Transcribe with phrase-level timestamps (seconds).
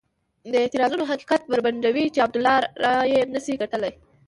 [0.51, 3.93] دا اعتراضونه حقیقت بربنډوي چې عبدالله رایې نه شي ګټلای.